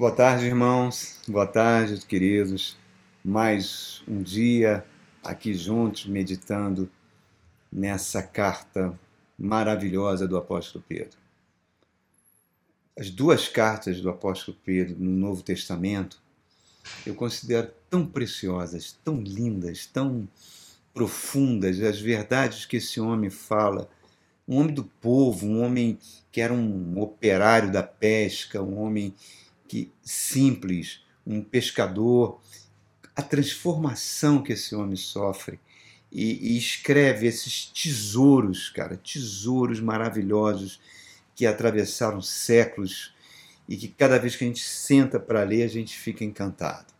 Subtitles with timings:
[0.00, 1.20] Boa tarde, irmãos.
[1.28, 2.74] Boa tarde, queridos.
[3.22, 4.82] Mais um dia
[5.22, 6.90] aqui juntos, meditando
[7.70, 8.98] nessa carta
[9.38, 11.18] maravilhosa do apóstolo Pedro.
[12.98, 16.18] As duas cartas do apóstolo Pedro no Novo Testamento
[17.04, 20.26] eu considero tão preciosas, tão lindas, tão
[20.94, 23.86] profundas, as verdades que esse homem fala.
[24.48, 25.98] Um homem do povo, um homem
[26.32, 29.14] que era um operário da pesca, um homem
[29.70, 32.40] que simples, um pescador,
[33.14, 35.60] a transformação que esse homem sofre
[36.10, 40.80] e, e escreve esses tesouros, cara, tesouros maravilhosos
[41.36, 43.14] que atravessaram séculos
[43.68, 46.92] e que cada vez que a gente senta para ler a gente fica encantado.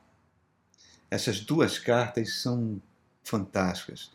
[1.11, 2.81] Essas duas cartas são
[3.25, 4.13] fantásticas.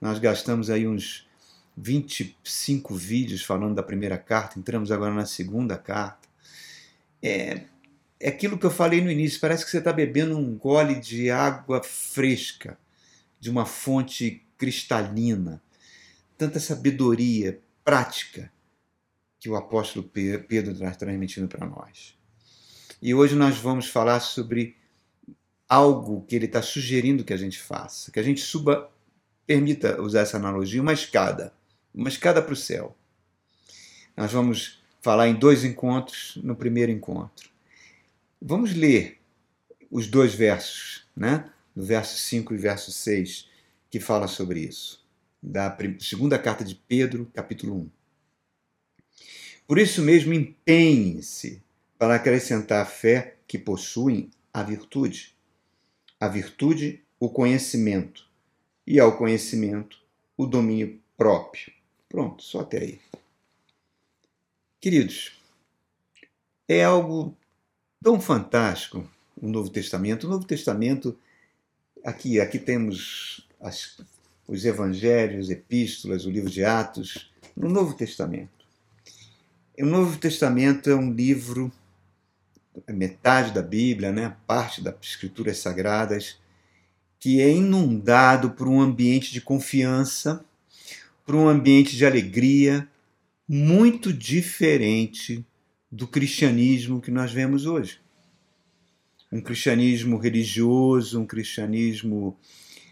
[0.00, 1.28] Nós gastamos aí uns
[1.76, 6.26] 25 vídeos falando da primeira carta, entramos agora na segunda carta.
[7.22, 7.66] É,
[8.20, 11.30] é aquilo que eu falei no início, parece que você está bebendo um gole de
[11.30, 12.78] água fresca,
[13.38, 15.62] de uma fonte cristalina.
[16.36, 18.52] Tanta sabedoria prática
[19.38, 22.16] que o apóstolo Pedro está transmitindo para nós.
[23.00, 24.76] E hoje nós vamos falar sobre
[25.68, 28.90] algo que ele está sugerindo que a gente faça, que a gente suba,
[29.46, 31.52] permita usar essa analogia, uma escada,
[31.94, 32.96] uma escada para o céu.
[34.16, 36.38] Nós vamos falar em dois encontros.
[36.42, 37.48] No primeiro encontro,
[38.40, 39.18] Vamos ler
[39.90, 41.52] os dois versos, né?
[41.74, 43.48] Do verso 5 e verso 6,
[43.90, 45.04] que fala sobre isso.
[45.42, 47.90] Da segunda carta de Pedro, capítulo 1.
[49.66, 51.60] Por isso mesmo, empenhe-se
[51.98, 55.36] para acrescentar à fé que possuem a virtude.
[56.20, 58.24] A virtude, o conhecimento.
[58.86, 60.00] E ao conhecimento,
[60.36, 61.72] o domínio próprio.
[62.08, 63.00] Pronto, só até aí.
[64.80, 65.36] Queridos,
[66.68, 67.36] é algo
[68.02, 69.08] tão fantástico
[69.40, 70.26] o Novo Testamento.
[70.26, 71.16] O Novo Testamento,
[72.04, 74.00] aqui, aqui temos as,
[74.46, 78.66] os evangelhos, epístolas, o livro de Atos, no Novo Testamento.
[79.78, 81.70] O Novo Testamento é um livro,
[82.88, 86.38] metade da Bíblia, né, parte das Escrituras Sagradas,
[87.20, 90.44] que é inundado por um ambiente de confiança,
[91.24, 92.88] por um ambiente de alegria,
[93.48, 95.44] muito diferente
[95.90, 98.00] do cristianismo que nós vemos hoje.
[99.30, 102.36] Um cristianismo religioso, um cristianismo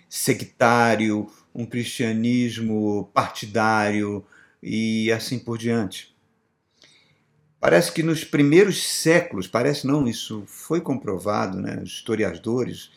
[0.09, 4.25] sectário, um cristianismo partidário
[4.63, 6.15] e assim por diante.
[7.59, 11.81] Parece que nos primeiros séculos, parece não, isso foi comprovado, né?
[11.83, 12.91] os historiadores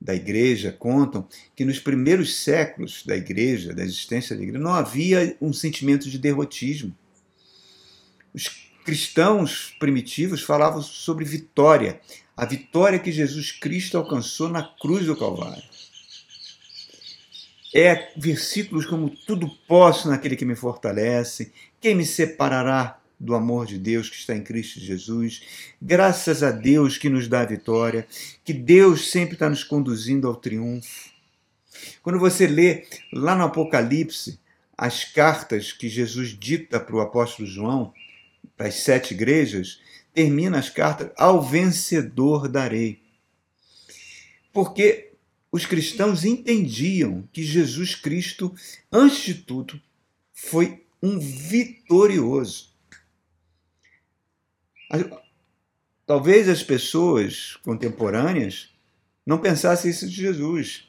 [0.00, 5.36] da igreja contam que nos primeiros séculos da igreja, da existência da igreja, não havia
[5.40, 6.96] um sentimento de derrotismo.
[8.32, 12.00] Os cristãos primitivos falavam sobre vitória,
[12.34, 15.62] a vitória que Jesus Cristo alcançou na cruz do Calvário.
[17.74, 23.78] É versículos como tudo posso naquele que me fortalece, quem me separará do amor de
[23.78, 25.42] Deus que está em Cristo Jesus.
[25.82, 28.06] Graças a Deus que nos dá a vitória,
[28.42, 31.10] que Deus sempre está nos conduzindo ao triunfo.
[32.02, 34.40] Quando você lê lá no Apocalipse
[34.78, 37.92] as cartas que Jesus dita para o apóstolo João,
[38.58, 39.80] para as sete igrejas,
[40.12, 43.00] termina as cartas: Ao vencedor darei.
[44.52, 45.12] Porque
[45.50, 48.54] os cristãos entendiam que Jesus Cristo,
[48.92, 49.80] antes de tudo,
[50.32, 52.76] foi um vitorioso.
[56.04, 58.70] Talvez as pessoas contemporâneas
[59.24, 60.88] não pensassem isso de Jesus.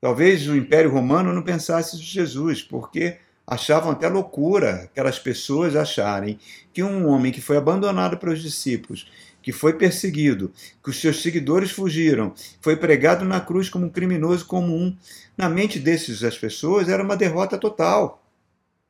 [0.00, 6.38] Talvez o Império Romano não pensasse de Jesus, porque achavam até loucura aquelas pessoas acharem
[6.72, 9.10] que um homem que foi abandonado pelos discípulos,
[9.42, 10.52] que foi perseguido,
[10.82, 14.96] que os seus seguidores fugiram, foi pregado na cruz como um criminoso comum,
[15.36, 18.22] na mente desses as pessoas era uma derrota total.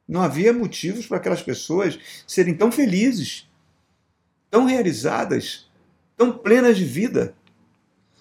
[0.06, 3.48] Não havia motivos para aquelas pessoas serem tão felizes,
[4.50, 5.70] tão realizadas,
[6.16, 7.34] tão plenas de vida.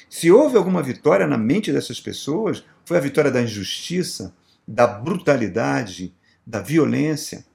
[0.08, 4.34] Se houve alguma vitória na mente dessas pessoas, foi a vitória da injustiça,
[4.68, 6.14] da brutalidade,
[6.50, 7.46] da violência.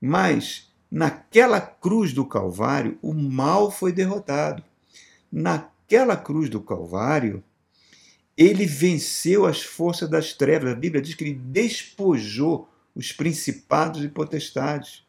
[0.00, 4.62] Mas naquela cruz do Calvário, o mal foi derrotado.
[5.32, 7.42] Naquela cruz do Calvário,
[8.36, 10.70] ele venceu as forças das trevas.
[10.70, 15.04] A Bíblia diz que ele despojou os principados e potestades.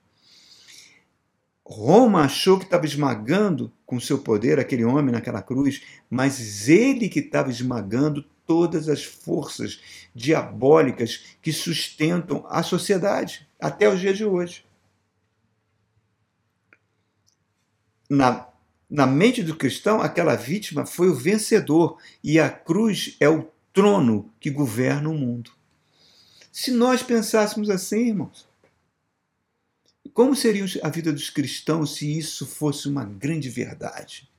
[1.63, 7.19] Roma achou que estava esmagando com seu poder aquele homem naquela cruz, mas ele que
[7.19, 9.79] estava esmagando todas as forças
[10.13, 14.63] diabólicas que sustentam a sociedade até os dias de hoje.
[18.13, 18.47] na,
[18.87, 24.31] na mente do cristão, aquela vítima foi o vencedor e a cruz é o trono
[24.39, 25.51] que governa o mundo.
[26.51, 28.47] Se nós pensássemos assim, irmãos,
[30.13, 34.29] como seria a vida dos cristãos se isso fosse uma grande verdade?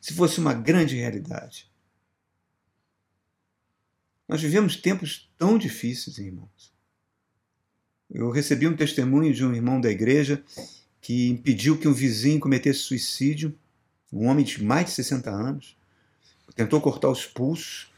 [0.00, 1.68] Se fosse uma grande realidade?
[4.32, 6.72] Nós vivemos tempos tão difíceis, irmãos.
[8.10, 10.42] Eu recebi um testemunho de um irmão da igreja
[11.02, 13.54] que impediu que um vizinho cometesse suicídio,
[14.10, 15.76] um homem de mais de 60 anos,
[16.56, 17.92] tentou cortar os pulsos,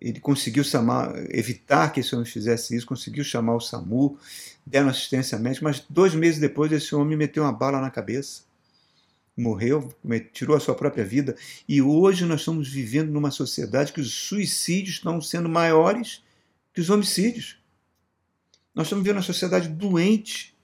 [0.00, 4.18] ele conseguiu chamar, evitar que esse homem fizesse isso, conseguiu chamar o SAMU,
[4.64, 8.40] deram assistência médica, mas dois meses depois esse homem meteu uma bala na cabeça,
[9.36, 9.92] morreu,
[10.32, 11.36] tirou a sua própria vida,
[11.68, 16.22] e hoje nós estamos vivendo numa sociedade que os suicídios estão sendo maiores
[16.72, 17.58] que os homicídios.
[18.74, 20.54] Nós estamos vivendo uma sociedade doente,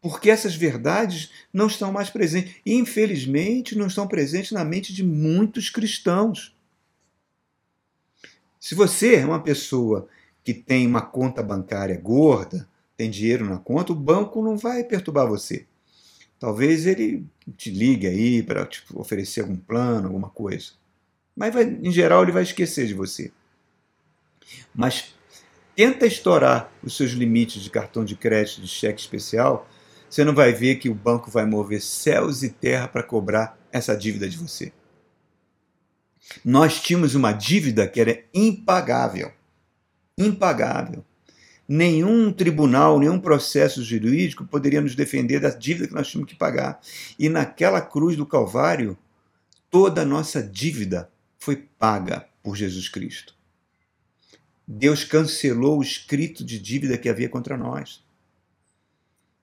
[0.00, 2.56] porque essas verdades não estão mais presentes.
[2.66, 6.56] E, infelizmente, não estão presentes na mente de muitos cristãos.
[8.58, 10.08] Se você é uma pessoa
[10.42, 15.28] que tem uma conta bancária gorda, tem dinheiro na conta, o banco não vai perturbar
[15.28, 15.66] você.
[16.42, 17.24] Talvez ele
[17.56, 20.72] te ligue aí para tipo, oferecer algum plano, alguma coisa.
[21.36, 23.30] Mas, vai, em geral, ele vai esquecer de você.
[24.74, 25.14] Mas
[25.76, 29.68] tenta estourar os seus limites de cartão de crédito, de cheque especial,
[30.10, 33.96] você não vai ver que o banco vai mover céus e terra para cobrar essa
[33.96, 34.72] dívida de você.
[36.44, 39.30] Nós tínhamos uma dívida que era impagável.
[40.18, 41.04] Impagável.
[41.68, 46.80] Nenhum tribunal, nenhum processo jurídico poderia nos defender da dívida que nós tínhamos que pagar.
[47.18, 48.98] E naquela cruz do Calvário,
[49.70, 53.34] toda a nossa dívida foi paga por Jesus Cristo.
[54.66, 58.04] Deus cancelou o escrito de dívida que havia contra nós.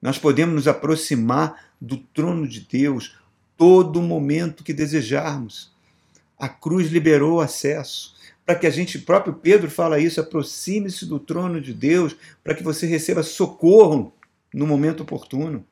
[0.02, 3.18] Nós podemos nos aproximar do trono de Deus
[3.58, 5.72] todo momento que desejarmos.
[6.38, 8.16] A cruz liberou acesso
[8.50, 12.64] para que a gente, próprio Pedro fala isso, aproxime-se do trono de Deus para que
[12.64, 14.12] você receba socorro
[14.52, 15.64] no momento oportuno.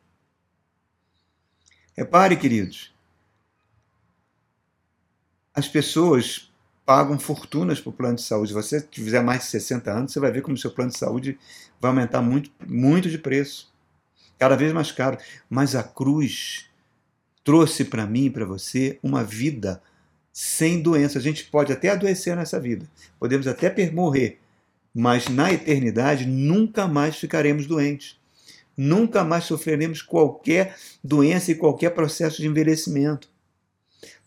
[1.98, 2.94] Repare, queridos,
[5.56, 6.54] as pessoas
[6.86, 8.50] pagam fortunas para o plano de saúde.
[8.50, 11.00] Se você tiver mais de 60 anos, você vai ver como o seu plano de
[11.00, 11.40] saúde
[11.82, 13.74] vai aumentar muito, muito de preço
[14.38, 15.18] cada vez mais caro.
[15.50, 16.70] Mas a cruz
[17.44, 19.82] trouxe para mim e para você uma vida
[20.40, 21.18] sem doença.
[21.18, 22.88] A gente pode até adoecer nessa vida,
[23.20, 24.40] podemos até morrer,
[24.94, 28.20] mas na eternidade nunca mais ficaremos doentes.
[28.78, 33.28] Nunca mais sofreremos qualquer doença e qualquer processo de envelhecimento.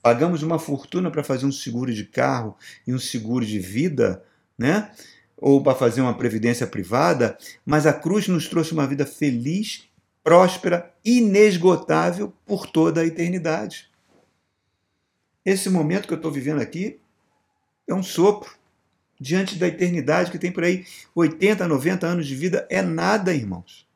[0.03, 4.25] Pagamos uma fortuna para fazer um seguro de carro e um seguro de vida,
[4.59, 4.91] né?
[5.37, 9.85] Ou para fazer uma previdência privada, mas a cruz nos trouxe uma vida feliz
[10.25, 13.90] próspera, inesgotável por toda a eternidade.
[15.45, 16.99] Esse momento que eu estou vivendo aqui
[17.89, 18.59] é um sopro.
[19.23, 23.87] Diante da eternidade que tem por aí 80, 90 anos de vida, é nada, irmãos.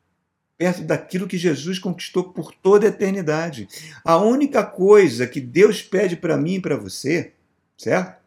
[0.57, 3.67] Perto daquilo que Jesus conquistou por toda a eternidade.
[4.03, 7.33] A única coisa que Deus pede para mim e para você,
[7.75, 8.21] certo?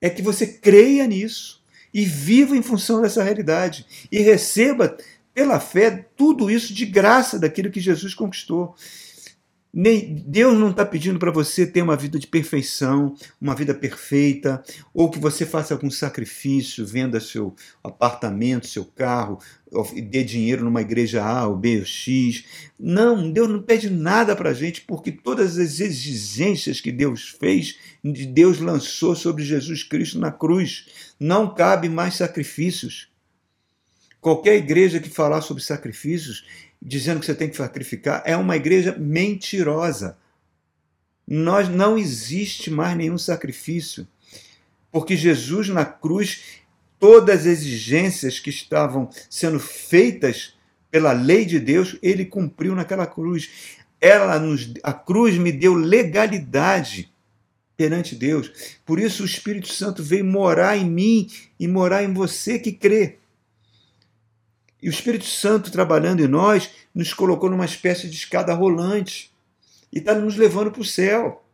[0.00, 1.62] É que você creia nisso
[1.92, 4.96] e viva em função dessa realidade e receba
[5.34, 8.74] pela fé, tudo isso de graça daquilo que Jesus conquistou.
[9.72, 14.62] Deus não está pedindo para você ter uma vida de perfeição, uma vida perfeita,
[14.92, 19.38] ou que você faça algum sacrifício, venda seu apartamento, seu carro,
[20.10, 22.44] dê dinheiro numa igreja A ou B ou X.
[22.76, 27.78] Não, Deus não pede nada para a gente, porque todas as exigências que Deus fez,
[28.02, 31.14] Deus lançou sobre Jesus Cristo na cruz.
[31.18, 33.08] Não cabe mais sacrifícios.
[34.20, 36.44] Qualquer igreja que falar sobre sacrifícios,
[36.80, 40.16] dizendo que você tem que sacrificar, é uma igreja mentirosa.
[41.26, 44.06] Nós não existe mais nenhum sacrifício,
[44.90, 46.42] porque Jesus na cruz,
[46.98, 50.54] todas as exigências que estavam sendo feitas
[50.90, 53.78] pela lei de Deus, ele cumpriu naquela cruz.
[54.00, 57.12] Ela nos, a cruz me deu legalidade
[57.76, 58.78] perante Deus.
[58.84, 63.19] Por isso o Espírito Santo veio morar em mim e morar em você que crê.
[64.82, 69.30] E o Espírito Santo trabalhando em nós nos colocou numa espécie de escada rolante
[69.92, 71.44] e está nos levando para o céu.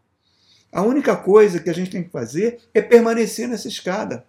[0.71, 4.27] A única coisa que a gente tem que fazer é permanecer nessa escada,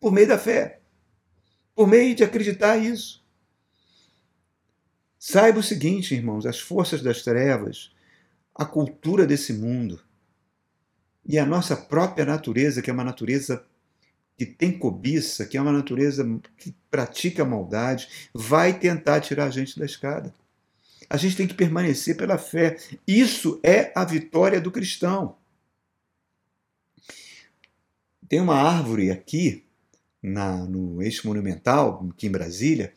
[0.00, 0.80] por meio da fé,
[1.74, 3.22] por meio de acreditar isso.
[5.18, 7.92] Saiba o seguinte, irmãos: as forças das trevas,
[8.54, 10.00] a cultura desse mundo
[11.26, 13.64] e a nossa própria natureza, que é uma natureza
[14.40, 16.24] que tem cobiça, que é uma natureza
[16.56, 20.34] que pratica maldade, vai tentar tirar a gente da escada.
[21.10, 22.78] A gente tem que permanecer pela fé.
[23.06, 25.36] Isso é a vitória do cristão.
[28.26, 29.62] Tem uma árvore aqui
[30.22, 32.94] na, no eixo monumental, aqui em Brasília,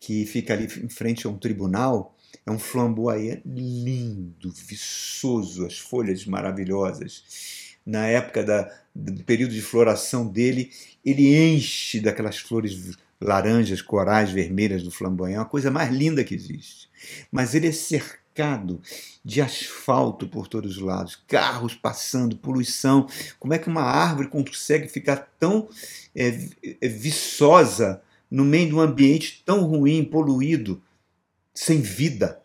[0.00, 2.16] que fica ali em frente a um tribunal.
[2.46, 7.63] É um flamboyant lindo, viçoso, as folhas maravilhosas.
[7.86, 10.70] Na época da, do período de floração dele,
[11.04, 16.88] ele enche daquelas flores laranjas, corais, vermelhas do flamboyant, uma coisa mais linda que existe.
[17.30, 18.80] Mas ele é cercado
[19.24, 23.06] de asfalto por todos os lados, carros passando, poluição.
[23.38, 25.68] Como é que uma árvore consegue ficar tão
[26.14, 26.48] é,
[26.80, 30.82] é, viçosa no meio de um ambiente tão ruim, poluído,
[31.54, 32.42] sem vida?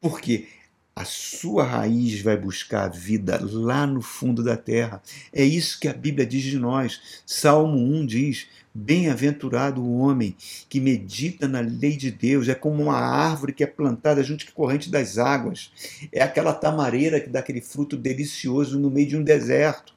[0.00, 0.48] Por quê?
[0.94, 5.00] A sua raiz vai buscar a vida lá no fundo da terra.
[5.32, 7.22] É isso que a Bíblia diz de nós.
[7.24, 10.36] Salmo 1 diz: Bem-aventurado o homem
[10.68, 14.52] que medita na lei de Deus, é como uma árvore que é plantada junto a
[14.52, 15.72] corrente das águas.
[16.12, 19.94] É aquela tamareira que dá aquele fruto delicioso no meio de um deserto.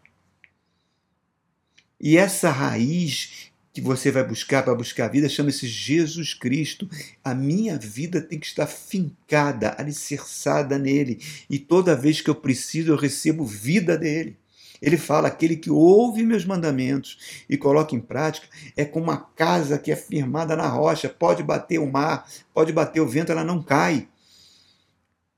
[2.00, 6.88] E essa raiz que você vai buscar para buscar a vida chama-se Jesus Cristo.
[7.24, 11.20] A minha vida tem que estar fincada, alicerçada nele.
[11.50, 14.38] E toda vez que eu preciso, eu recebo vida dele.
[14.80, 19.80] Ele fala: aquele que ouve meus mandamentos e coloca em prática é como uma casa
[19.80, 21.10] que é firmada na rocha.
[21.10, 24.08] Pode bater o mar, pode bater o vento, ela não cai.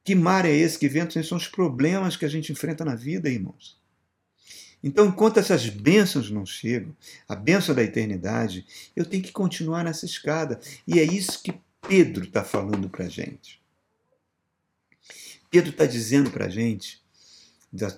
[0.04, 0.78] Que mar é esse?
[0.78, 1.18] Que vento?
[1.18, 3.85] Esses são os problemas que a gente enfrenta na vida, irmãos.
[4.86, 6.96] Então, enquanto essas bênçãos não chegam,
[7.28, 10.60] a bênção da eternidade, eu tenho que continuar nessa escada.
[10.88, 13.60] E é isso que Pedro está falando para a gente.
[15.50, 17.02] Pedro está dizendo para a gente,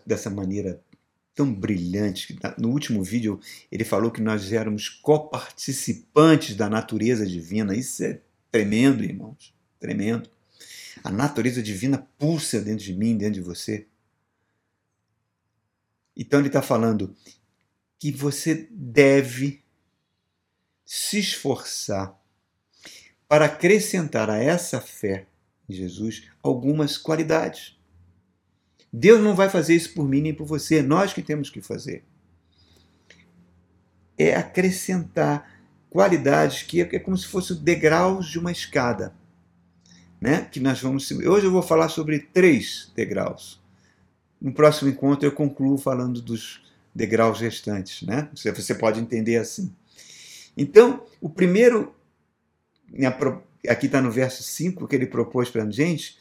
[0.05, 0.81] dessa maneira
[1.35, 3.37] tão brilhante, no último vídeo
[3.69, 7.75] ele falou que nós éramos coparticipantes da natureza divina.
[7.75, 10.29] Isso é tremendo, irmãos, tremendo.
[11.03, 13.87] A natureza divina pulsa dentro de mim, dentro de você.
[16.17, 17.15] Então ele está falando
[17.99, 19.63] que você deve
[20.83, 22.19] se esforçar
[23.27, 25.27] para acrescentar a essa fé
[25.69, 27.77] em Jesus algumas qualidades.
[28.91, 31.61] Deus não vai fazer isso por mim nem por você, é nós que temos que
[31.61, 32.03] fazer.
[34.17, 39.13] É acrescentar qualidades que é como se fossem degraus de uma escada.
[40.19, 40.45] Né?
[40.45, 43.61] Que nós vamos Hoje eu vou falar sobre três degraus.
[44.39, 46.61] No próximo encontro eu concluo falando dos
[46.93, 48.29] degraus restantes, né?
[48.33, 49.73] Você pode entender assim.
[50.55, 51.95] Então, o primeiro,
[53.67, 56.17] aqui está no verso 5 que ele propôs para a gente,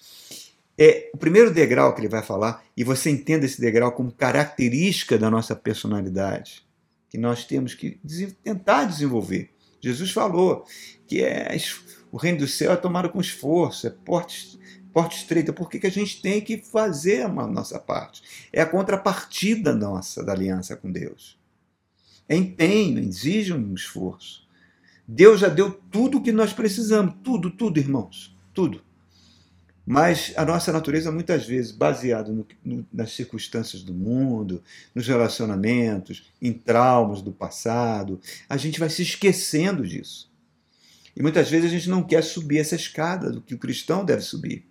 [0.78, 5.16] é o primeiro degrau que ele vai falar, e você entenda esse degrau como característica
[5.16, 6.66] da nossa personalidade,
[7.08, 7.98] que nós temos que
[8.44, 9.50] tentar desenvolver.
[9.80, 10.66] Jesus falou
[11.06, 11.56] que é,
[12.12, 14.58] o reino do céu é tomado com esforço, é porte
[14.96, 18.22] porta estreita, porque que a gente tem que fazer a nossa parte.
[18.50, 21.38] É a contrapartida nossa da aliança com Deus.
[22.26, 24.48] É empenho, exige um esforço.
[25.06, 28.82] Deus já deu tudo o que nós precisamos, tudo, tudo, irmãos, tudo.
[29.84, 34.62] Mas a nossa natureza, muitas vezes, baseada no, no, nas circunstâncias do mundo,
[34.94, 40.32] nos relacionamentos, em traumas do passado, a gente vai se esquecendo disso.
[41.14, 44.22] E muitas vezes a gente não quer subir essa escada do que o cristão deve
[44.22, 44.64] subir.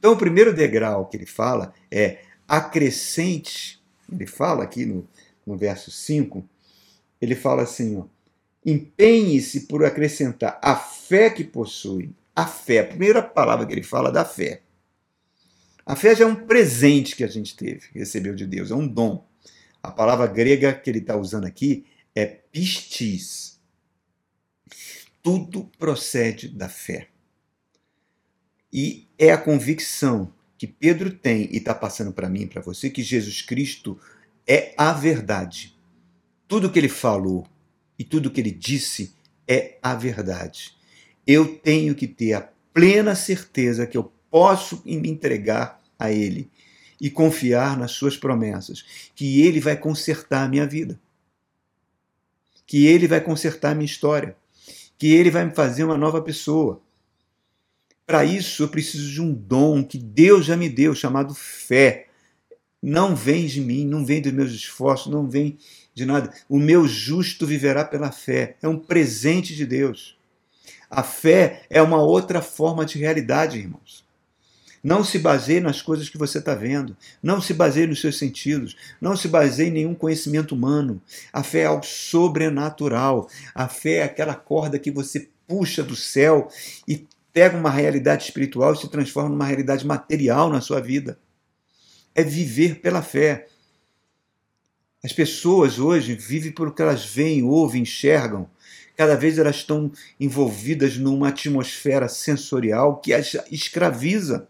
[0.00, 3.78] Então, o primeiro degrau que ele fala é acrescente.
[4.10, 5.06] Ele fala aqui no,
[5.46, 6.42] no verso 5,
[7.20, 8.02] ele fala assim:
[8.64, 12.14] empenhe-se por acrescentar a fé que possui.
[12.34, 14.62] A fé, a primeira palavra que ele fala é da fé.
[15.84, 18.88] A fé já é um presente que a gente teve, recebeu de Deus, é um
[18.88, 19.22] dom.
[19.82, 23.60] A palavra grega que ele está usando aqui é pistis.
[25.22, 27.09] Tudo procede da fé.
[28.72, 32.90] E é a convicção que Pedro tem e está passando para mim e para você
[32.90, 33.98] que Jesus Cristo
[34.46, 35.76] é a verdade.
[36.46, 37.46] Tudo que ele falou
[37.98, 39.14] e tudo que ele disse
[39.48, 40.76] é a verdade.
[41.26, 46.50] Eu tenho que ter a plena certeza que eu posso me entregar a Ele
[47.00, 48.84] e confiar nas Suas promessas,
[49.14, 51.00] que Ele vai consertar a minha vida,
[52.66, 54.36] que Ele vai consertar a minha história,
[54.96, 56.80] que Ele vai me fazer uma nova pessoa
[58.10, 62.08] para isso, eu preciso de um dom que Deus já me deu, chamado fé.
[62.82, 65.56] Não vem de mim, não vem dos meus esforços, não vem
[65.94, 66.32] de nada.
[66.48, 68.56] O meu justo viverá pela fé.
[68.60, 70.18] É um presente de Deus.
[70.90, 74.04] A fé é uma outra forma de realidade, irmãos.
[74.82, 76.96] Não se baseie nas coisas que você está vendo.
[77.22, 78.76] Não se baseie nos seus sentidos.
[79.00, 81.00] Não se baseie em nenhum conhecimento humano.
[81.32, 83.30] A fé é algo sobrenatural.
[83.54, 86.48] A fé é aquela corda que você puxa do céu
[86.88, 91.18] e pega uma realidade espiritual e se transforma numa realidade material na sua vida.
[92.14, 93.46] É viver pela fé.
[95.02, 98.50] As pessoas hoje vivem pelo que elas veem, ouvem, enxergam.
[98.96, 104.46] Cada vez elas estão envolvidas numa atmosfera sensorial que as escraviza.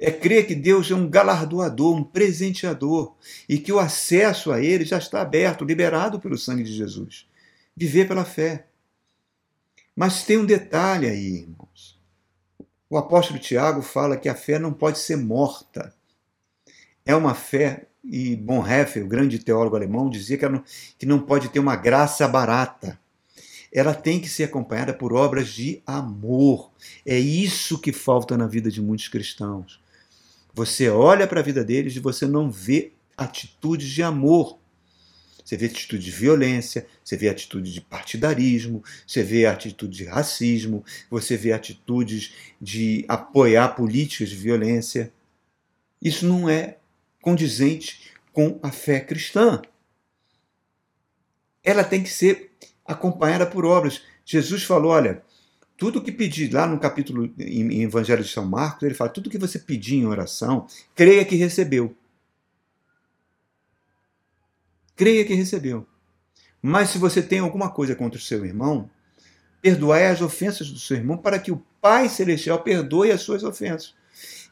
[0.00, 3.14] É crer que Deus é um galardoador, um presenteador
[3.48, 7.28] e que o acesso a Ele já está aberto, liberado pelo sangue de Jesus.
[7.76, 8.66] Viver pela fé.
[9.94, 12.00] Mas tem um detalhe aí, irmãos.
[12.88, 15.94] O apóstolo Tiago fala que a fé não pode ser morta.
[17.04, 20.64] É uma fé e Bonhoeffer, o grande teólogo alemão, dizia que, não,
[20.98, 22.98] que não pode ter uma graça barata.
[23.72, 26.70] Ela tem que ser acompanhada por obras de amor.
[27.06, 29.80] É isso que falta na vida de muitos cristãos.
[30.52, 34.58] Você olha para a vida deles e você não vê atitudes de amor.
[35.44, 40.84] Você vê atitude de violência, você vê atitude de partidarismo, você vê atitude de racismo,
[41.10, 45.12] você vê atitudes de apoiar políticas de violência.
[46.00, 46.78] Isso não é
[47.20, 49.60] condizente com a fé cristã.
[51.62, 52.50] Ela tem que ser
[52.84, 54.02] acompanhada por obras.
[54.24, 55.22] Jesus falou: olha,
[55.76, 59.38] tudo que pedir, lá no capítulo em Evangelho de São Marcos, ele fala: tudo que
[59.38, 61.94] você pedir em oração, creia que recebeu.
[64.96, 65.86] Creia que recebeu.
[66.60, 68.88] Mas se você tem alguma coisa contra o seu irmão,
[69.60, 73.94] perdoai as ofensas do seu irmão para que o Pai Celestial perdoe as suas ofensas.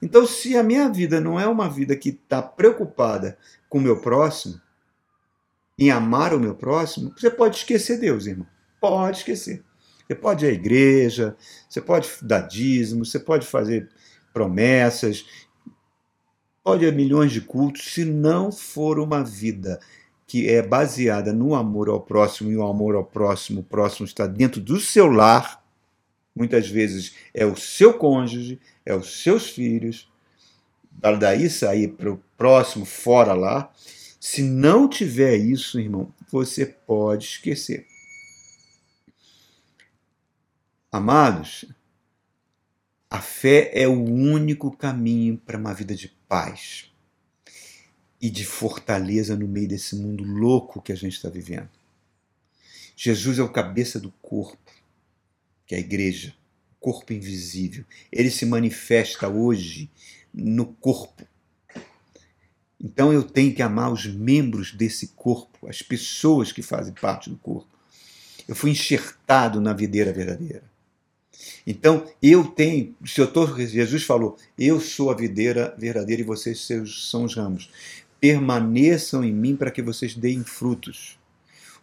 [0.03, 4.01] Então, se a minha vida não é uma vida que está preocupada com o meu
[4.01, 4.61] próximo,
[5.79, 8.47] em amar o meu próximo, você pode esquecer Deus, irmão.
[8.81, 9.63] Pode esquecer.
[10.07, 11.37] Você pode ir à igreja,
[11.69, 13.89] você pode dar dízimo, você pode fazer
[14.33, 15.25] promessas,
[16.65, 19.79] pode ir a milhões de cultos, se não for uma vida
[20.31, 24.29] que é baseada no amor ao próximo, e o amor ao próximo, o próximo está
[24.29, 25.61] dentro do seu lar,
[26.33, 30.09] muitas vezes é o seu cônjuge, é os seus filhos,
[31.19, 33.73] daí sair para o próximo, fora lá.
[34.21, 37.89] Se não tiver isso, irmão, você pode esquecer.
[40.93, 41.65] Amados,
[43.11, 46.90] a fé é o único caminho para uma vida de paz
[48.21, 51.69] e de fortaleza no meio desse mundo louco que a gente está vivendo.
[52.97, 54.71] Jesus é o cabeça do corpo,
[55.67, 56.35] que é a igreja
[56.81, 57.85] corpo invisível.
[58.11, 59.91] Ele se manifesta hoje
[60.33, 61.29] no corpo.
[62.83, 67.37] Então eu tenho que amar os membros desse corpo, as pessoas que fazem parte do
[67.37, 67.69] corpo.
[68.49, 70.65] Eu fui enxertado na videira verdadeira.
[71.67, 76.67] Então eu tenho, se eu tô, Jesus falou, eu sou a videira verdadeira e vocês
[76.87, 77.71] são os ramos.
[78.21, 81.19] Permaneçam em mim para que vocês deem frutos.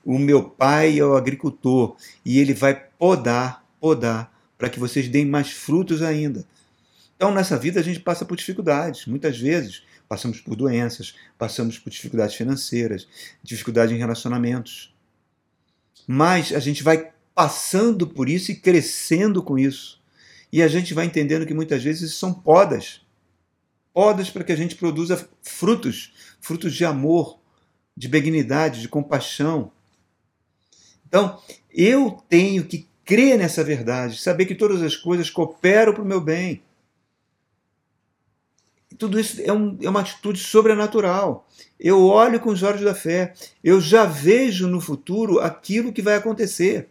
[0.05, 5.25] O meu pai é o agricultor e ele vai podar, podar para que vocês deem
[5.25, 6.45] mais frutos ainda.
[7.15, 9.05] Então, nessa vida, a gente passa por dificuldades.
[9.07, 13.07] Muitas vezes, passamos por doenças, passamos por dificuldades financeiras,
[13.43, 14.93] dificuldades em relacionamentos.
[16.07, 19.99] Mas a gente vai passando por isso e crescendo com isso.
[20.51, 23.01] E a gente vai entendendo que muitas vezes são podas
[23.97, 27.39] podas para que a gente produza frutos frutos de amor,
[27.95, 29.71] de benignidade, de compaixão.
[31.07, 36.05] Então, eu tenho que crer nessa verdade, saber que todas as coisas cooperam para o
[36.05, 36.61] meu bem.
[38.99, 41.47] Tudo isso é, um, é uma atitude sobrenatural.
[41.79, 43.33] Eu olho com os olhos da fé,
[43.63, 46.87] eu já vejo no futuro aquilo que vai acontecer.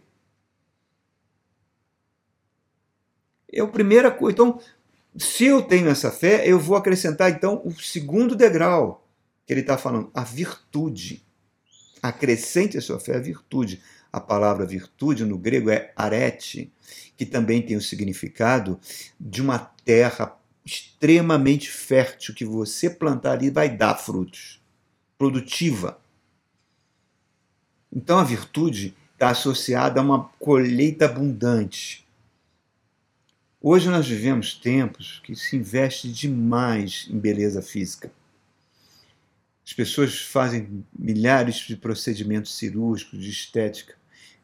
[3.49, 4.33] É a primeira coisa.
[4.33, 4.59] Então,
[5.17, 9.07] se eu tenho essa fé, eu vou acrescentar então o segundo degrau
[9.45, 11.25] que ele está falando, a virtude.
[12.01, 13.81] Acrescente a sua fé a virtude.
[14.11, 16.71] A palavra virtude no grego é arete,
[17.15, 18.79] que também tem o significado
[19.19, 24.61] de uma terra extremamente fértil que você plantar ali vai dar frutos,
[25.17, 25.99] produtiva.
[27.91, 32.06] Então a virtude está associada a uma colheita abundante.
[33.59, 38.11] Hoje nós vivemos tempos que se investe demais em beleza física.
[39.65, 43.95] As pessoas fazem milhares de procedimentos cirúrgicos, de estética,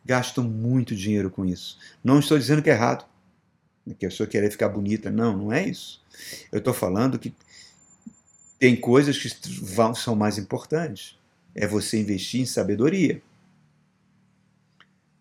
[0.03, 1.77] gastam muito dinheiro com isso.
[2.03, 3.05] Não estou dizendo que é errado,
[3.99, 5.11] que a pessoa querer ficar bonita.
[5.11, 6.03] Não, não é isso.
[6.51, 7.35] Eu estou falando que
[8.57, 9.29] tem coisas que
[9.61, 11.19] vão, são mais importantes.
[11.53, 13.21] É você investir em sabedoria.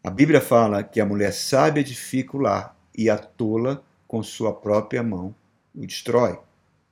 [0.03, 4.53] A Bíblia fala que a mulher sábia edifica o lar e a tola com sua
[4.53, 5.35] própria mão
[5.75, 6.39] o destrói,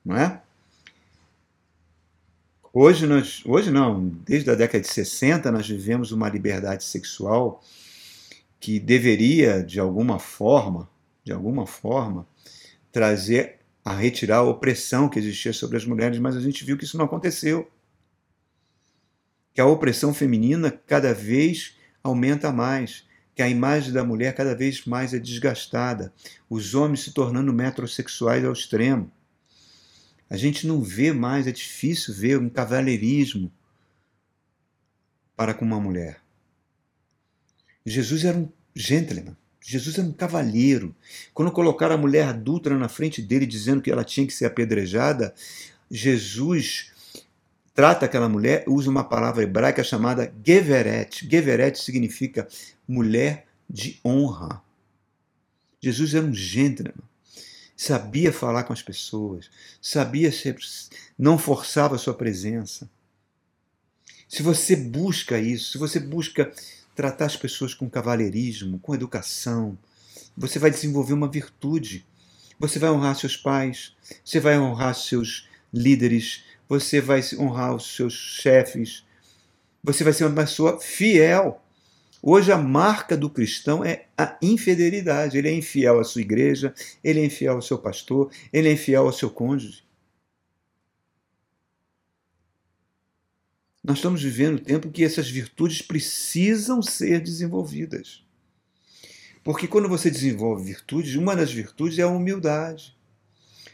[0.03, 0.41] não é?
[2.73, 7.61] Hoje, nós, hoje não, desde a década de 60 nós vivemos uma liberdade sexual
[8.59, 10.89] que deveria, de alguma forma,
[11.23, 12.25] de alguma forma,
[12.91, 16.83] trazer a retirar a opressão que existia sobre as mulheres, mas a gente viu que
[16.83, 17.69] isso não aconteceu.
[19.53, 23.03] Que a opressão feminina cada vez aumenta mais,
[23.35, 26.13] que a imagem da mulher cada vez mais é desgastada,
[26.49, 29.11] os homens se tornando metrosexuais ao extremo.
[30.29, 33.51] A gente não vê mais, é difícil ver um cavalheirismo
[35.35, 36.21] para com uma mulher.
[37.85, 39.35] Jesus era um gentleman.
[39.59, 40.95] Jesus era um cavalheiro.
[41.33, 45.33] Quando colocaram a mulher adulta na frente dele, dizendo que ela tinha que ser apedrejada,
[45.89, 46.91] Jesus
[47.73, 51.27] trata aquela mulher, usa uma palavra hebraica chamada geveret.
[51.29, 52.47] Geveret significa
[52.91, 54.61] mulher de honra.
[55.81, 56.93] Jesus era um gentleman.
[57.75, 59.49] Sabia falar com as pessoas,
[59.81, 60.55] sabia ser,
[61.17, 62.87] não forçava a sua presença.
[64.29, 66.53] Se você busca isso, se você busca
[66.95, 69.77] tratar as pessoas com cavalheirismo, com educação.
[70.37, 72.05] Você vai desenvolver uma virtude.
[72.59, 78.13] Você vai honrar seus pais, você vai honrar seus líderes, você vai honrar os seus
[78.13, 79.03] chefes,
[79.83, 81.59] você vai ser uma pessoa fiel.
[82.21, 85.37] Hoje a marca do cristão é a infidelidade.
[85.37, 89.05] Ele é infiel à sua igreja, ele é infiel ao seu pastor, ele é infiel
[89.05, 89.83] ao seu cônjuge.
[93.83, 98.23] Nós estamos vivendo um tempo que essas virtudes precisam ser desenvolvidas.
[99.43, 102.95] Porque quando você desenvolve virtudes, uma das virtudes é a humildade.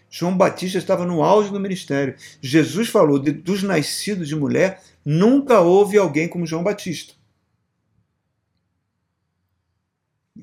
[0.09, 2.15] João Batista estava no auge do ministério.
[2.41, 7.16] Jesus falou: dos nascidos de mulher, nunca houve alguém como João Batista.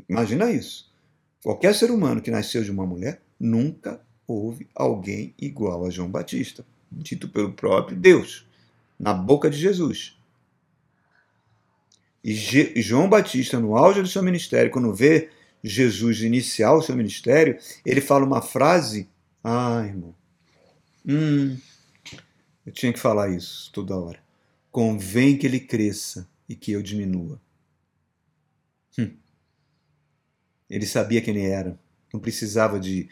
[0.08, 0.92] Imagina isso.
[1.42, 6.64] Qualquer ser humano que nasceu de uma mulher, nunca houve alguém igual a João Batista,
[6.90, 8.46] dito pelo próprio Deus
[8.98, 10.16] na boca de Jesus.
[12.22, 15.28] E João Batista, no auge do seu ministério, quando vê
[15.62, 19.10] Jesus iniciar o seu ministério, ele fala uma frase.
[19.42, 20.14] Ah, irmão.
[21.06, 21.58] Hum,
[22.64, 24.18] eu tinha que falar isso toda hora.
[24.72, 27.38] Convém que ele cresça e que eu diminua.
[28.98, 29.10] Hum.
[30.68, 31.78] Ele sabia quem ele era.
[32.12, 33.08] Não precisava de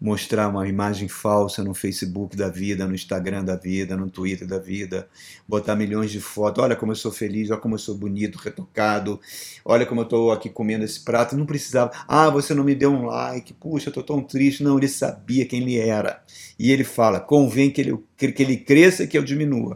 [0.00, 4.58] mostrar uma imagem falsa no Facebook da vida, no Instagram da vida, no Twitter da
[4.58, 5.08] vida,
[5.48, 9.18] botar milhões de fotos, olha como eu sou feliz, olha como eu sou bonito, retocado,
[9.64, 12.90] olha como eu estou aqui comendo esse prato, não precisava, ah, você não me deu
[12.90, 16.22] um like, puxa, eu estou tão triste, não, ele sabia quem ele era,
[16.58, 19.74] e ele fala, convém que ele, que ele cresça e que eu diminua.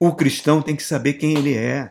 [0.00, 1.90] O cristão tem que saber quem ele é.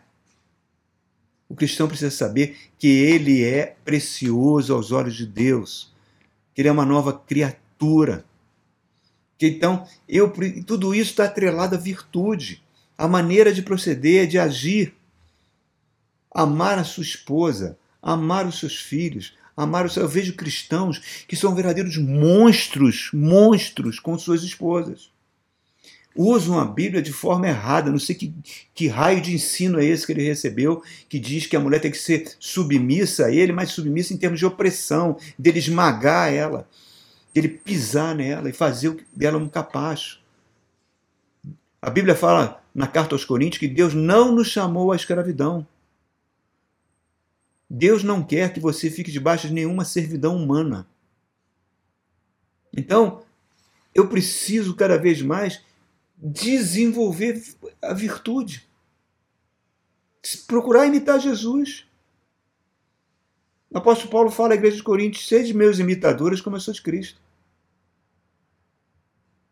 [1.49, 5.95] O cristão precisa saber que ele é precioso aos olhos de Deus
[6.57, 8.25] que ele é uma nova criatura.
[9.39, 10.33] Então, eu,
[10.65, 12.63] tudo isso está atrelado à virtude,
[12.97, 14.95] à maneira de proceder, de agir.
[16.33, 21.53] Amar a sua esposa, amar os seus filhos, amar os Eu vejo cristãos que são
[21.53, 25.11] verdadeiros monstros, monstros com suas esposas
[26.17, 27.91] usam a Bíblia de forma errada.
[27.91, 28.33] Não sei que,
[28.73, 31.91] que raio de ensino é esse que ele recebeu, que diz que a mulher tem
[31.91, 36.67] que ser submissa a ele, mas submissa em termos de opressão, dele esmagar ela,
[37.33, 40.19] dele pisar nela e fazer dela um capacho.
[41.79, 45.65] A Bíblia fala na carta aos Coríntios que Deus não nos chamou à escravidão.
[47.69, 50.87] Deus não quer que você fique debaixo de nenhuma servidão humana.
[52.75, 53.23] Então,
[53.93, 55.61] eu preciso cada vez mais
[56.17, 57.41] desenvolver
[57.81, 58.67] a virtude.
[60.47, 61.85] Procurar imitar Jesus.
[63.69, 66.81] O apóstolo Paulo fala à igreja de Coríntios: sede meus imitadores, como eu sou de
[66.81, 67.21] Cristo.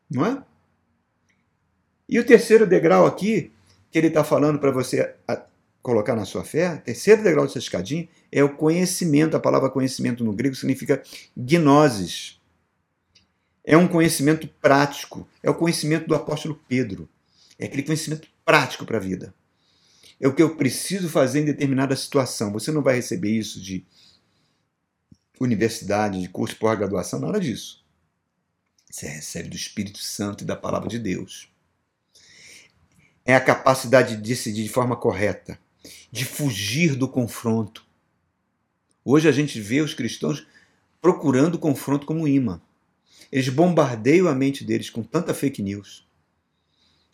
[0.09, 0.43] Não é?
[2.07, 3.51] E o terceiro degrau aqui,
[3.89, 5.15] que ele está falando para você
[5.81, 9.37] colocar na sua fé, terceiro degrau dessa escadinha, é o conhecimento.
[9.37, 11.01] A palavra conhecimento no grego significa
[11.35, 12.39] gnosis
[13.65, 17.09] é um conhecimento prático, é o conhecimento do apóstolo Pedro.
[17.57, 19.33] É aquele conhecimento prático para a vida.
[20.21, 22.53] É o que eu preciso fazer em determinada situação.
[22.53, 23.83] Você não vai receber isso de
[25.39, 27.83] universidade, de curso pós-graduação, nada disso.
[28.89, 31.49] Você recebe do Espírito Santo e da palavra de Deus.
[33.25, 35.57] É a capacidade de decidir de forma correta,
[36.11, 37.83] de fugir do confronto.
[39.03, 40.45] Hoje a gente vê os cristãos
[41.01, 42.61] procurando o confronto como imã.
[43.31, 46.05] Eles bombardeiam a mente deles com tanta fake news.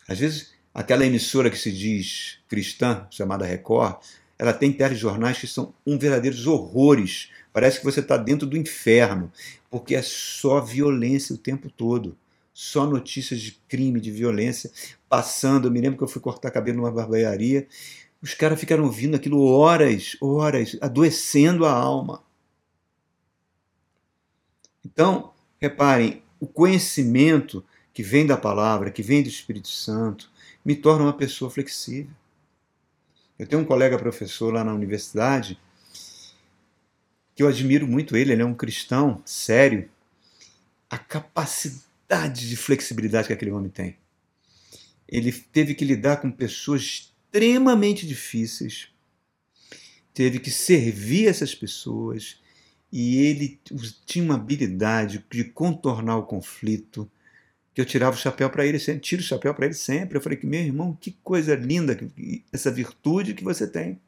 [0.07, 4.01] Às vezes, aquela emissora que se diz cristã, chamada Record,
[4.37, 7.29] ela tem telejornais que são um verdadeiros horrores.
[7.53, 9.31] Parece que você está dentro do inferno,
[9.69, 12.17] porque é só violência o tempo todo.
[12.53, 14.71] Só notícias de crime, de violência
[15.07, 15.67] passando.
[15.67, 17.67] Eu me lembro que eu fui cortar cabelo numa barbearia.
[18.21, 22.23] Os caras ficaram ouvindo aquilo horas, horas, adoecendo a alma.
[24.85, 30.31] Então, reparem, o conhecimento que vem da palavra, que vem do Espírito Santo,
[30.65, 32.11] me torna uma pessoa flexível.
[33.37, 35.59] Eu tenho um colega professor lá na universidade
[37.35, 39.89] que eu admiro muito ele, ele é um cristão sério.
[40.89, 43.97] A capacidade de flexibilidade que aquele homem tem.
[45.07, 48.89] Ele teve que lidar com pessoas extremamente difíceis,
[50.13, 52.41] teve que servir essas pessoas
[52.91, 53.59] e ele
[54.05, 57.09] tinha uma habilidade de contornar o conflito
[57.73, 60.17] que eu tirava o chapéu para ele sempre, tiro o chapéu para ele sempre.
[60.17, 61.97] Eu falei que meu irmão, que coisa linda
[62.51, 63.99] essa virtude que você tem.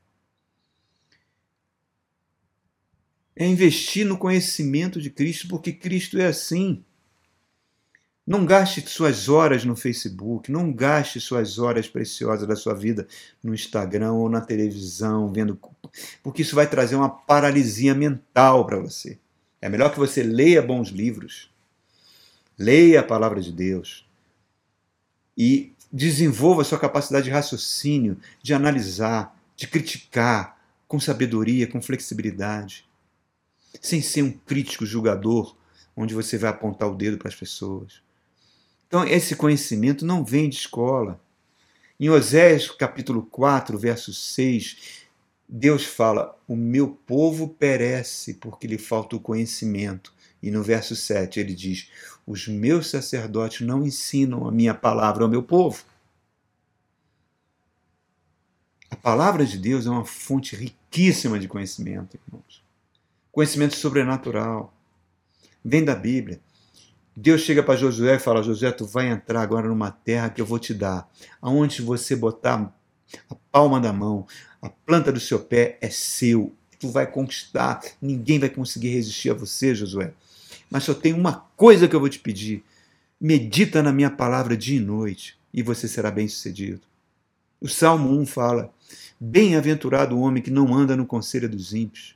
[3.36, 6.84] É investir no conhecimento de Cristo, porque Cristo é assim.
[8.26, 13.06] Não gaste suas horas no Facebook, não gaste suas horas preciosas da sua vida
[13.44, 15.60] no Instagram ou na televisão, vendo,
[16.24, 19.20] porque isso vai trazer uma paralisia mental para você.
[19.62, 21.52] É melhor que você leia bons livros,
[22.58, 24.08] leia a palavra de Deus
[25.38, 30.58] e desenvolva sua capacidade de raciocínio, de analisar, de criticar
[30.88, 32.88] com sabedoria, com flexibilidade,
[33.82, 35.56] sem ser um crítico julgador
[35.96, 38.02] onde você vai apontar o dedo para as pessoas.
[38.94, 41.20] Então, esse conhecimento não vem de escola.
[42.00, 45.08] Em Oséias capítulo 4, verso 6,
[45.50, 50.14] Deus fala: O meu povo perece porque lhe falta o conhecimento.
[50.44, 51.90] E no verso 7 ele diz:
[52.24, 55.84] Os meus sacerdotes não ensinam a minha palavra ao meu povo.
[58.92, 62.64] A palavra de Deus é uma fonte riquíssima de conhecimento, irmãos.
[63.32, 64.72] Conhecimento sobrenatural.
[65.66, 66.40] Vem da Bíblia.
[67.16, 70.46] Deus chega para Josué e fala: Josué, tu vai entrar agora numa terra que eu
[70.46, 71.10] vou te dar.
[71.42, 72.74] Aonde você botar
[73.30, 74.26] a palma da mão,
[74.62, 76.56] a planta do seu pé é seu.
[76.80, 77.82] Tu vai conquistar.
[78.02, 80.14] Ninguém vai conseguir resistir a você, Josué.
[80.70, 82.64] Mas só tem uma coisa que eu vou te pedir.
[83.22, 86.82] Medita na minha palavra dia e noite e você será bem-sucedido.
[87.62, 88.74] O Salmo 1 fala:
[89.20, 92.16] Bem-aventurado o homem que não anda no conselho dos ímpios,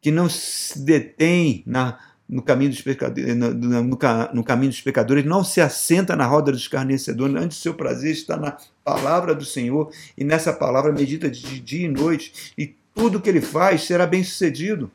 [0.00, 5.24] que não se detém na, no caminho dos pecadores, no, no, no, caminho dos pecadores,
[5.24, 9.92] não se assenta na roda dos escarnecedores, antes seu prazer está na palavra do Senhor,
[10.16, 14.24] e nessa palavra medita de dia e noite, e tudo que ele faz será bem
[14.24, 14.90] sucedido.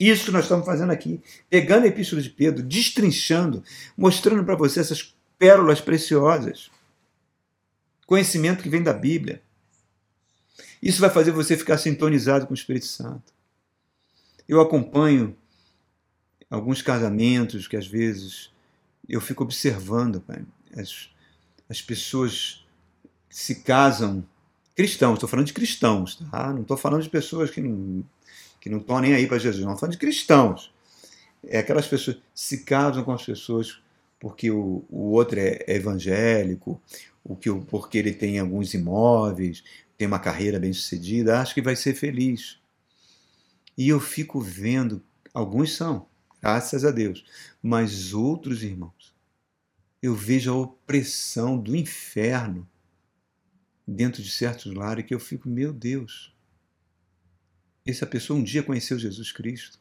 [0.00, 3.62] Isso que nós estamos fazendo aqui, pegando a epístola de Pedro, destrinchando,
[3.96, 6.70] mostrando para você essas pérolas preciosas.
[8.06, 9.42] Conhecimento que vem da Bíblia.
[10.82, 13.32] Isso vai fazer você ficar sintonizado com o Espírito Santo.
[14.48, 15.36] Eu acompanho
[16.52, 18.50] alguns casamentos que às vezes
[19.08, 20.44] eu fico observando, pai,
[20.76, 21.08] as,
[21.66, 22.62] as pessoas
[23.30, 24.22] se casam
[24.76, 26.52] cristãos, estou falando de cristãos, tá?
[26.52, 28.04] não estou falando de pessoas que não,
[28.60, 30.70] que não nem aí para Jesus, não, estou falando de cristãos.
[31.42, 33.80] É aquelas pessoas se casam com as pessoas
[34.20, 36.80] porque o, o outro é, é evangélico,
[37.24, 39.64] o que, porque ele tem alguns imóveis,
[39.96, 42.58] tem uma carreira bem sucedida, acho que vai ser feliz.
[43.76, 46.06] E eu fico vendo, alguns são,
[46.42, 47.24] graças a Deus.
[47.62, 49.14] Mas outros irmãos,
[50.02, 52.68] eu vejo a opressão do inferno
[53.86, 56.34] dentro de certos lares que eu fico, meu Deus,
[57.86, 59.78] essa pessoa um dia conheceu Jesus Cristo?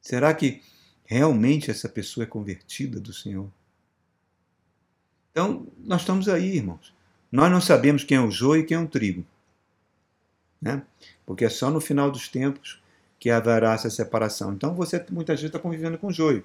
[0.00, 0.62] Será que
[1.04, 3.50] realmente essa pessoa é convertida do Senhor?
[5.30, 6.92] Então, nós estamos aí, irmãos.
[7.30, 9.24] Nós não sabemos quem é o joio e quem é o trigo.
[10.60, 10.84] Né?
[11.24, 12.80] Porque é só no final dos tempos
[13.20, 14.54] que haverá essa separação.
[14.54, 16.42] Então você muitas vezes está convivendo com joio.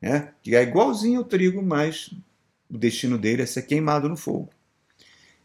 [0.00, 0.34] Né?
[0.42, 2.12] Que é igualzinho ao trigo, mas
[2.68, 4.50] o destino dele é ser queimado no fogo.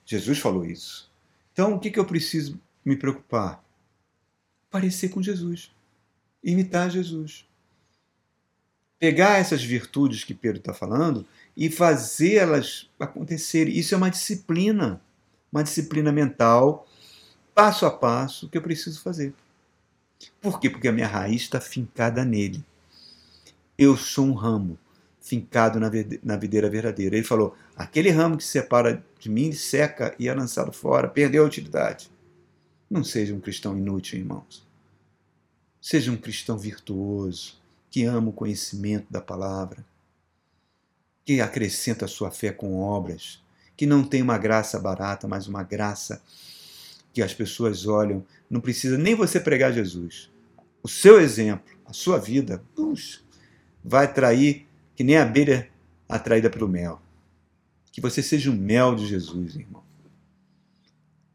[0.03, 1.11] Jesus falou isso.
[1.53, 3.63] Então o que, que eu preciso me preocupar?
[4.71, 5.71] Parecer com Jesus.
[6.43, 7.45] Imitar Jesus.
[8.97, 11.23] Pegar essas virtudes que Pedro está falando
[11.55, 13.67] e fazê-las acontecer.
[13.67, 14.99] Isso é uma disciplina.
[15.51, 16.87] Uma disciplina mental,
[17.55, 19.33] passo a passo, que eu preciso fazer.
[20.41, 20.69] Por quê?
[20.69, 22.63] Porque a minha raiz está fincada nele.
[23.77, 24.77] Eu sou um ramo
[25.21, 27.15] fincado na videira verdadeira.
[27.15, 31.43] Ele falou: aquele ramo que se separa de mim seca e é lançado fora, perdeu
[31.43, 32.09] a utilidade.
[32.89, 34.65] Não seja um cristão inútil, irmãos.
[35.81, 37.55] Seja um cristão virtuoso,
[37.91, 39.85] que ama o conhecimento da palavra,
[41.25, 43.43] que acrescenta a sua fé com obras,
[43.75, 46.21] que não tem uma graça barata, mas uma graça
[47.17, 50.29] que as pessoas olham, não precisa nem você pregar Jesus.
[50.83, 53.21] O seu exemplo, a sua vida, puxa,
[53.83, 55.67] vai atrair que nem a abelha
[56.07, 57.01] atraída pelo mel.
[57.91, 59.83] Que você seja o mel de Jesus, irmão.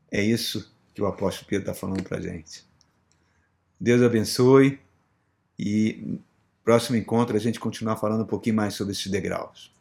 [0.09, 2.64] É isso que o apóstolo Pedro está falando para gente.
[3.81, 4.79] Deus abençoe
[5.59, 6.16] e
[6.62, 9.71] próximo encontro a gente continuar falando um pouquinho mais sobre esses degraus.